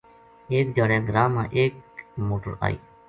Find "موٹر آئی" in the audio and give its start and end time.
2.27-2.77